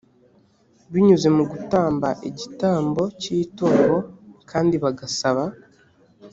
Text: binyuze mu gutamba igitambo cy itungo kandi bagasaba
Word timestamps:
binyuze 0.91 1.27
mu 1.37 1.43
gutamba 1.51 2.07
igitambo 2.29 3.01
cy 3.21 3.27
itungo 3.41 3.95
kandi 4.49 4.75
bagasaba 4.83 5.43